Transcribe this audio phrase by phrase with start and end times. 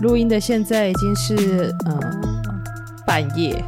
[0.00, 2.00] 录音的现在已经是嗯
[3.04, 3.64] 半夜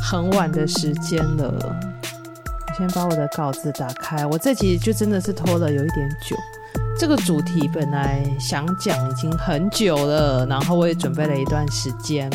[0.00, 1.52] 很晚的时间了。
[2.68, 6.36] 我先把我的稿子打开，我这集就真的是拖了有一点久。
[6.98, 12.30] 这个主题本来想讲已经很久了，然后我也准备了一段时间，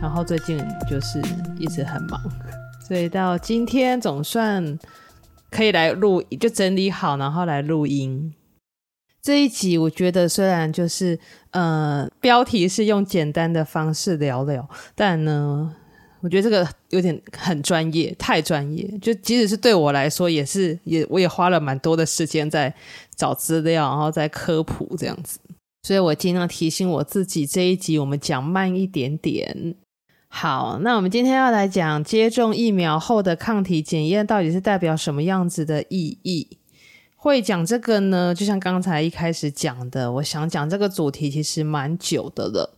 [0.00, 1.20] 然后最近就是
[1.58, 2.20] 一直很忙，
[2.86, 4.78] 所以到今天总算
[5.50, 8.32] 可以来录，就整理好，然后来录音。
[9.22, 11.18] 这一集我觉得虽然就是
[11.50, 15.74] 呃标题是用简单的方式聊聊，但呢，
[16.20, 18.88] 我觉得这个有点很专业，太专业。
[19.02, 22.74] 就即使是对我来说，也是也我也花了蛮多的时间在
[23.14, 25.38] 找资料，然后在科普这样子。
[25.82, 29.74] 所以我尽量提醒我自己，这一集我们讲慢一点点。
[30.28, 36.58] 好，那我们今天要来讲接种疫苗后的抗体检验到底是代表什么样子的意义。
[37.22, 42.74] 会讲这个呢，就像刚才一开始讲的，我想讲这个主题其实蛮久的了。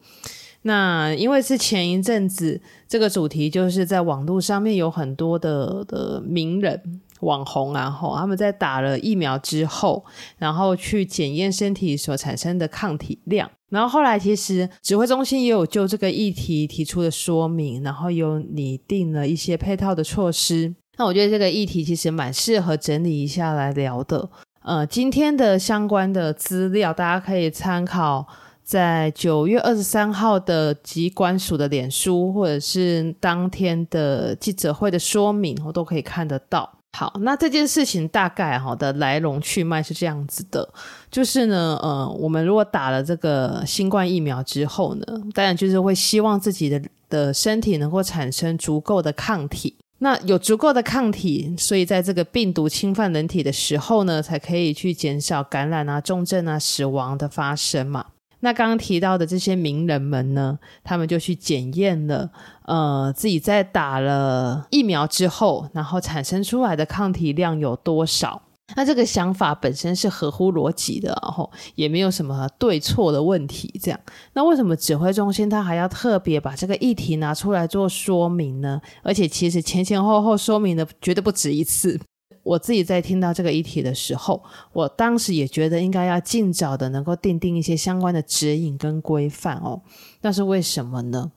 [0.62, 10.05] 那因为是前一阵子这个主题，就是在网络上面有很多的的名人、网红啊，吼，他们在打了疫苗之后，
[10.39, 13.48] 然后去检验身体所产生的抗体量。
[13.70, 20.75] 然后后来其实指挥中心也有就这个议题提出了说明，然后有拟定了一些配套的措施。
[20.98, 24.28] 那我觉得这个议题其实蛮适合整理一下来聊的。
[24.62, 28.26] 呃，今天的相关的资料大家可以参考
[28.62, 36.70] 在九月二十三号的疾管署的脸书，或者是当天的记者会的说明，我都可以看得到。
[36.94, 40.68] 好，那这件事情大概哈的来龙去脉是这样子的，
[41.10, 49.74] 就是呢，呃，我们如果打了这个新冠疫苗之后呢，当然就是会希望自己的的身体能够产生足够的抗体。
[50.03, 58.06] 那有足够的抗体，所以在这个病毒侵犯人体的时候呢，才可以去减少感染啊、重症啊、死亡的发生嘛。
[58.41, 62.28] 那刚刚提到的这些名人们呢，他们就去检验了，
[62.64, 68.43] 呃，自己在打了疫苗之后，然后产生出来的抗体量有多少。
[68.77, 73.72] 那这个想法本身是合乎逻辑的，然后也没有什么对错的问题。
[73.83, 74.00] 这样，
[74.34, 78.81] 那为什么指挥中心他还要特别把这个议题拿出来做说明呢？
[79.03, 82.00] 而且其实前前后后说明的绝对不止一次。
[82.44, 89.81] 我自己在听到这个议题的时候，我当时也觉得应该要尽早的能够订定一些相关的指引跟规范哦。
[90.22, 91.31] 那是为什么呢？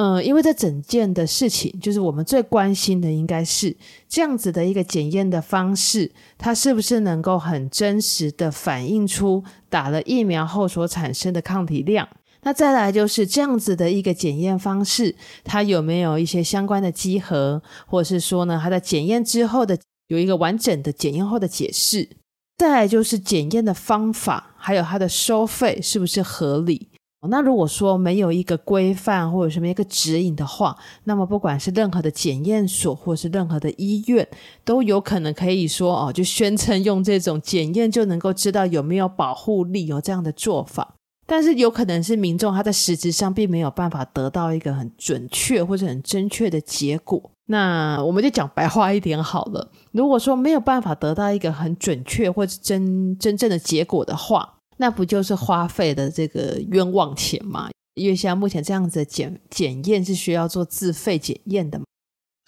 [0.00, 3.76] 嗯，因为这整件的事情，就是我们最关心的，应该是
[4.08, 12.08] 这样子的一个检验的方式，它是不是能够很真实的反映出打了疫苗后所产生的抗体量？
[12.42, 19.76] 那再来就是这样子的一个检验方式，它有没有一些相关的稽核，或者是说呢，它的检验之后的
[20.06, 22.08] 有一个完整的检验后的解释？
[22.56, 26.88] 再来就是检验的方法，还有它的收费是不是合理？
[27.26, 34.26] 那如果说没有一个规范或者什么一个指引的话，那么不管是任何的检验所或者是任何的医院，
[34.64, 40.94] 都有可能可以说哦，就宣称用这种检验就能够知道有没有保护力，有这样的做法。
[41.26, 47.30] 但是有可能是民众他在实质上并没有办法得到一个很准确或者很正确的结果。
[47.46, 54.54] 那我们就讲白话一点好了，如果说没有办法得到一个很准确或者真真正的结果的话。
[54.78, 57.68] 那不就是花费的这个冤枉钱吗？
[57.94, 61.80] 因为像目前这样子的检检验是需要做自费检验的。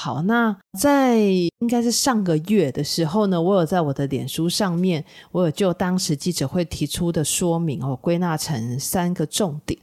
[0.03, 9.79] 好，那在应该是上个月的时候呢，我有在我的脸书上面，我有就当时记者会提出的说明，哦归纳成三个重点。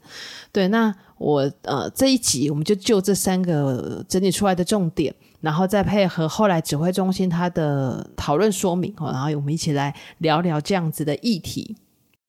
[0.52, 11.76] 对，那我呃这一集我们就就这三个整理出来的重点，然后再配合后来指挥中心他的讨论说明哦，然后我们一起来聊聊这样子的议题。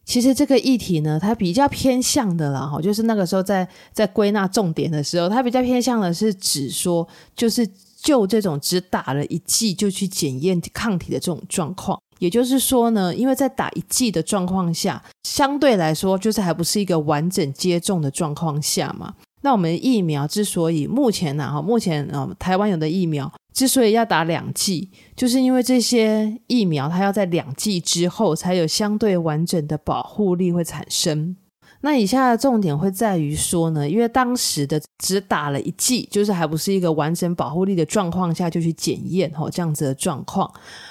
[0.08, 7.68] 其实这个议题呢，它比较偏向的啦，哈，就是那个时候在在归纳重点的时候，它比较偏向的是指说，就是
[8.00, 19.14] 就这种只打了一剂就去检验抗体的这种状况，也就是说呢，因为在打一剂的状况下，相对来说就是还不是一个完整接种的状况下嘛。
[19.42, 31.34] 那我们疫苗之所以目前呢，哈，目前啊，台湾有的疫苗之所以要打两剂，就是因为这些疫苗它要在两剂之后才有相对完整的保护力会产生。
[31.80, 40.48] 那以下的重点会在于说呢，因为当时的只打了一剂，就是还不是一个完整保护力的状况下就去检验，吼，这样子的状况。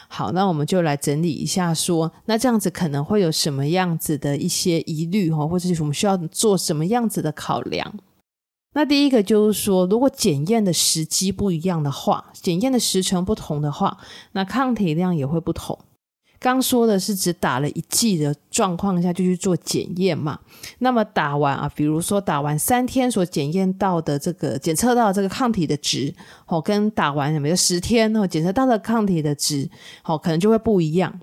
[0.09, 7.93] 好，那我们就来整理一下说，那这样子可能会有什么样子的一些疑虑，吼，或者是我们需要做什么样子的考量。
[8.77, 13.97] 那第一个就是说，如果检验的时机不一样的话，检验的时程不同的话，
[14.33, 15.75] 那抗体量也会不同。
[16.37, 20.39] 刚说的是只打了一剂的状况下就去做检验嘛，
[20.77, 26.13] 那么打完啊，比如说打完三天所检验到的这个检测到这个抗体的值，
[26.45, 29.67] 哦，跟打完什么就十天哦检测到的抗体的值，
[30.05, 31.19] 哦，可能就会不一样，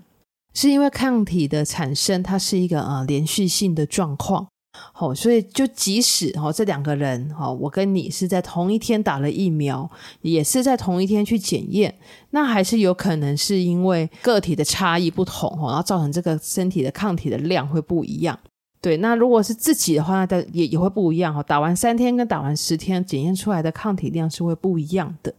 [0.53, 4.45] 是因为抗体的产生它是一个呃连续性的状况。
[4.93, 9.89] 好，所以就即使哈这两个人哈，我跟你是在同一天打了疫苗，
[10.21, 11.93] 也是在同一天去检验，
[12.31, 18.39] 那还是有可能是因为个体的差异不同哈，然后造成这个身体的抗体的量会不一样。
[18.85, 21.41] 对，那如果是自己的话，那也也会不一样哈。
[21.41, 25.33] 打完三天跟打完十天检验出来的抗体量是会不一样的，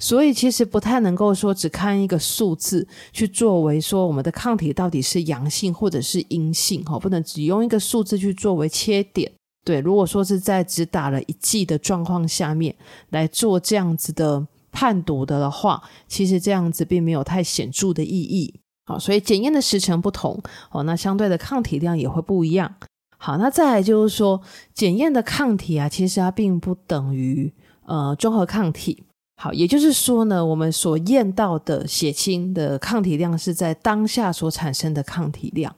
[0.00, 9.30] 所以其实不太能够说只看一个数字去作为说我们的抗体到底是阳性或者是阴性哈，不能只用一个数字去作为切点。
[9.64, 12.74] 对，如果说是在只打了一剂的状况下面
[13.10, 18.54] 来做这样子的判读的话，其实这样子并没有太显著的意义。
[18.88, 22.74] 好，所以检验的时程不同哦，那相对的抗体量也会不一样。
[23.18, 24.40] 好，那再来就是说，
[24.72, 27.52] 检验的抗体啊，其实它并不等于
[27.84, 29.04] 呃中和抗体。
[29.36, 35.74] 好，也就是说呢，我们所验到的血清的抗体量是在当下所产生的抗体量。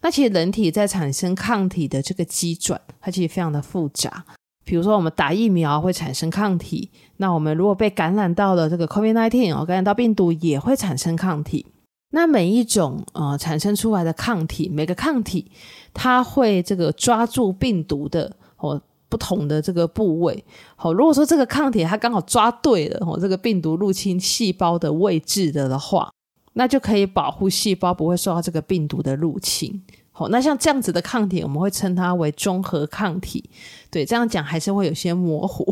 [0.00, 4.24] 那其实人体在产生抗体的这个机转，它其实非常的复杂。
[4.64, 11.66] 比如说，我们打疫苗会产生抗体，那我们如果被感染到了这个 COVID-19 哦，感染到病毒也会产生抗体。
[12.14, 15.50] 那每一种呃产生出来的抗体，每个抗体
[15.92, 20.44] 它会这个抓住病毒的哦不同的这个部位。
[20.76, 26.12] 好，如果说这个抗体它刚好抓对了哦这个病毒入侵细胞的位置的的话，
[26.52, 29.82] 那就可以保护细胞不会受到这个病毒的入侵。
[30.28, 33.48] 那像这样子的抗体，我们会称它为中和抗体。
[33.90, 35.64] 对，这样讲还是会有些模糊。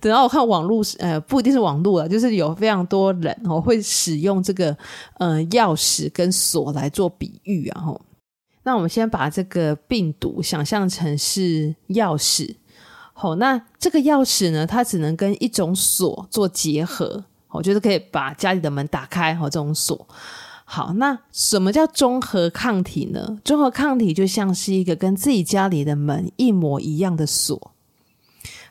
[0.00, 4.76] 等到我看网络，呃，不一定是网络了，就是有非常多人哦会使用这个
[5.18, 7.82] 呃钥匙跟锁来做比喻啊。
[7.82, 8.00] 吼，
[8.62, 12.56] 那我们先把这个病毒想象成是钥匙。
[13.12, 19.34] 好，那这个钥匙呢，它只能跟一种锁做结合，我觉得可以把家里的门打开。
[19.34, 20.06] 好，这种锁。
[20.68, 23.38] 好，那什么叫中和抗体呢？
[23.44, 27.70] 中和抗体就像是一个跟自己家里的门一模一样的锁。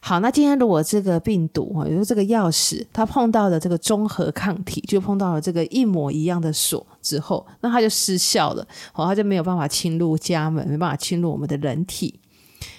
[0.01, 12.19] 好，那今天如果这个病毒，也就是这个钥匙，它碰到了这个中和抗体，就碰到了这个一模一样的锁之后，那它就失效了，好，它就没有办法侵入家门，没办法侵入我们的人体。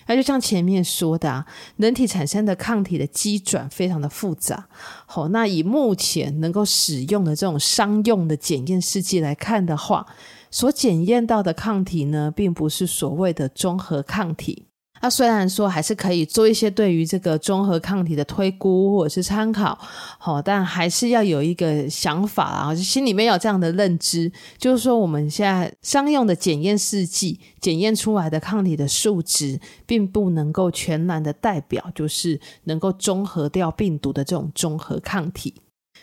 [0.07, 4.69] 那就像前面说的啊，人体产生的抗体的机转非常的复杂。
[5.07, 10.07] 好，那以目前能够使用的这种商用的检验试剂来看的话，
[10.51, 14.65] 所检验到的抗体呢，并不是所谓的综合抗体。
[15.01, 19.79] 那虽然说还是可以做一些对于这个中和抗体的推估或者是参考，
[20.19, 35.55] 好，但还是要有一个想法啊，就心里面有这样的认知，就是说我们现在商用的检验试剂检验出来的抗体的数值，并不能够全然的代表，就是能够中和掉病毒的这种中和抗体。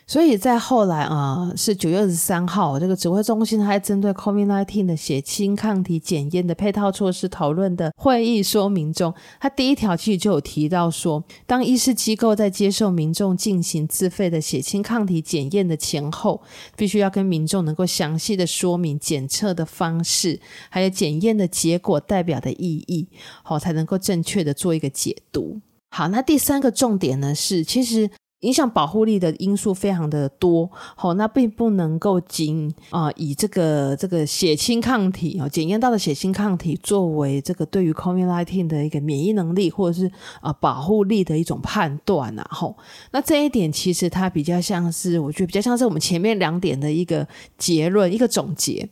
[0.06, 16.42] 所以在后来啊、是九月二十三号，这个指挥中心还针对 COVID-19 的血清抗体检验的配套措施讨论的会议说明中，他第一条其实就有提到说，当医事机构在接受民众进行自费的血清抗体检验的前后，
[16.76, 20.40] 必须要跟民众能够详细的说明检测的方式，
[20.70, 23.07] 还有检验的结果代表的意义，
[23.42, 25.62] 好，才能够正确的做一个解读。
[25.90, 28.10] 好，那第三个重点呢是，其实。
[28.44, 42.78] 影响保护力的因素非常的多，好，那并不能够仅啊以这个这个血清抗体啊检验到的血清抗体作为这个对于 COVID-19 的一个免疫能力或者是啊保护力的一种判断呐，吼，
[43.12, 48.90] 那这一点其实它比较像是，我觉得比较像是我们前面两点的一个结论一个总结，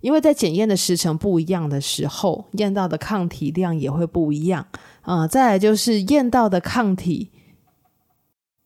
[0.00, 4.66] 因为在检验的时程不一样的时候，验到的抗体量也会不一样
[5.00, 7.30] 啊，再来就是验到的抗体。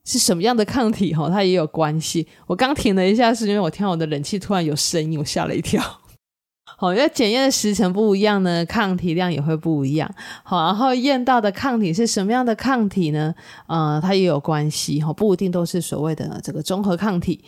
[0.09, 1.15] 是什么样的抗体？
[1.15, 2.27] 哈，它也有关系。
[2.47, 5.85] 我刚停了一下，是因为我听到我的冷气突然有声音，我吓了一跳。
[6.79, 10.11] 好，因为检验的时程不一样呢，抗体量也会不一样。
[10.43, 13.35] 好，然后验到的抗体是什么样的抗体呢？
[13.67, 14.99] 呃，它也有关系。
[15.03, 17.45] 哈，不一定都是所谓的这个中和抗体。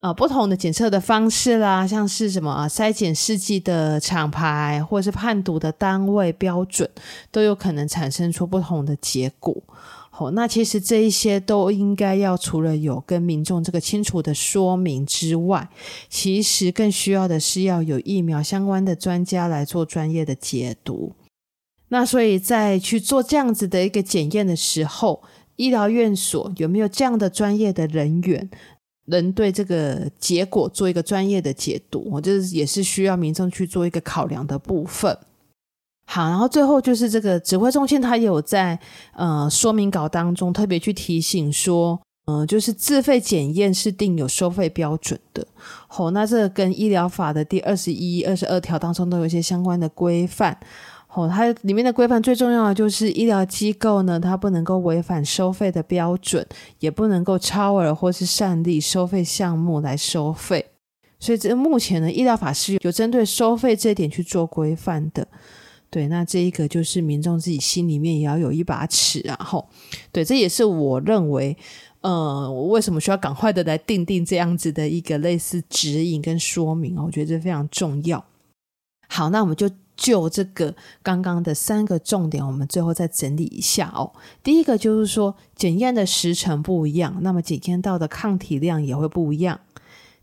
[0.00, 6.86] 啊、不同的检测的方式啦，像是什么啊，筛检试剂的厂牌，或者是判读的单位标准，
[7.30, 9.54] 都有可能产生出不同的结果。
[10.16, 15.68] 好，那其实这一些都应该要除了有跟民众这个清楚的说明之外，
[16.08, 21.14] 其实更需要的是要有疫苗相关的专家来做专业的解读。
[21.88, 25.20] 那所以在去做这样子的一个检验的时候，
[25.56, 28.48] 医疗院所有没有这样的专业的人员
[29.06, 35.18] 能对这个结果做一个专业的解读，我就是也是需要民众去做一个考量的部分。
[36.06, 38.78] 好，然后最后就是这个指挥中心，它也有在
[39.14, 45.46] 呃说明稿当中特别去提醒说，嗯、呃，就是自费检验是定有收费标准的。
[45.88, 50.56] 好、哦，那这个跟医疗法的第二十一、二十二条当中都有一些相关的规范。
[51.14, 56.44] 哦，它里面的规范最重要的就是医疗机构呢，它不能够违反收费的标准，
[56.80, 60.66] 也不能够超额或是擅立收费项目来收费。
[61.18, 65.26] 所以这目前呢，医疗法是有针对收费这一点去做规范的。
[65.94, 69.36] 对，那这一个就是民众自己心里面也要有一把尺啊。
[69.44, 69.68] 吼，
[70.10, 71.56] 对，这也是我认为，
[72.00, 78.24] 呃，我为什么需要赶快的来定定这样子的一个类似指引跟说明哦，我觉得这非常重要。
[79.06, 79.70] 好，那我们就。
[79.96, 80.74] 就这个
[81.04, 84.10] 刚刚的三个重点，我们最后再整理一下哦。
[84.42, 89.60] 第一个就是说，检验的时程不一样，那么检验到的抗体量也会不一样。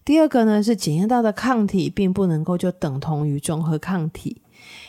[0.03, 4.40] 第二个呢，是检验到的抗体并不能够就等同于中和抗体。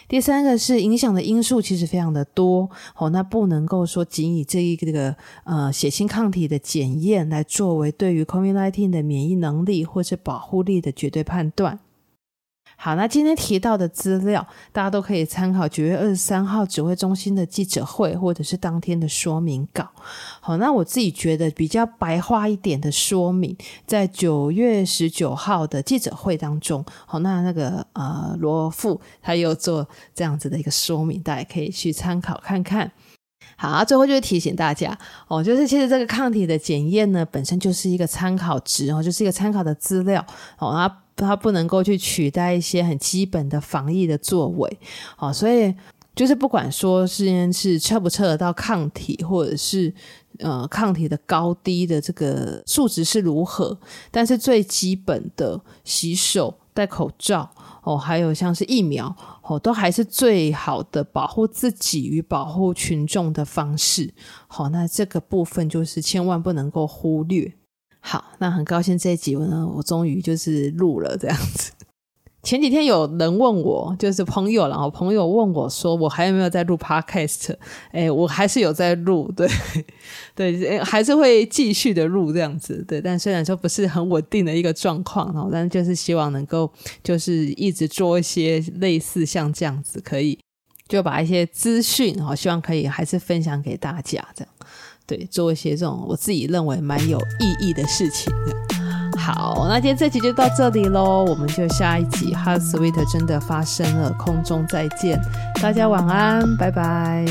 [0.08, 11.78] 第三个是影响的因素其实非常的多哦，那不能够说仅以这一个这个呃血清抗体的检验来作为对于 COVID-19 的免疫能力或者保护力的绝对判断。
[12.84, 19.88] 好，那今天提到的资料，大家都可以参考九月二十三号指挥中心的记者会，或者是当天的说明稿。
[20.40, 32.90] 好，那我自己觉得比较白话一点的说明，在九月十九号的记者会当中，好，那那个呃罗富他又做这样子的一个说明，大家可以去参考看看。
[33.56, 34.98] 好，最后就是提醒大家
[35.28, 40.20] 哦，就是其实这个抗体的检验呢，本身就是一个参考值哦，就是一个参考的资料
[40.58, 41.01] 哦，它。
[41.16, 44.78] 它不能够去取代一些很基本的防疫的作为，
[45.16, 45.74] 好，所以
[46.14, 49.92] 就是不管说是是测不测得到抗体，或者是
[50.38, 53.78] 呃抗体的高低的这个数值是如何，
[54.10, 57.50] 但是最基本的洗手、戴口罩
[57.82, 64.12] 哦，还有像是疫苗哦，都还是最好的保护自己与保护群众的方式。
[64.46, 67.54] 好，那这个部分就是千万不能够忽略。
[68.04, 71.70] 好，那很高兴这一集呢，我终于就是录了这样子。
[72.42, 77.54] 前几天有人问我，就是朋友，然后朋友问我说，我还有没有在录 Podcast？
[77.92, 79.48] 哎，我还是有在录，对
[80.34, 83.00] 对，还是会继续的录这样子，对。
[83.00, 86.68] 但虽然说不是很稳定的一个状况，然后但就是希望能够
[87.04, 90.36] 就是一直做一些类似像这样子，可以
[90.88, 94.52] 就把一些资讯，然后希望可以还是分享给大家这样。
[95.30, 98.32] 做一些这种我自己认为蛮有意义的事情。
[99.18, 105.20] 好，那今天这集就到这里喽，我们就下一集《Heart Sweet》真的发生了，空中再见，
[105.62, 107.24] 大家晚安，拜拜。